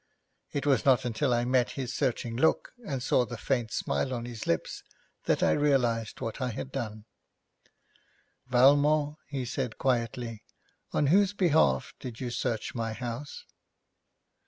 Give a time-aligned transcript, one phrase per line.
[0.51, 4.25] It was not until I met his searching look, and saw the faint smile on
[4.25, 4.81] his lips
[5.25, 7.05] that I realised what I had done.
[8.47, 10.41] 'Valmont,' he said quietly,
[10.91, 13.45] 'on whose behalf did you search my house?'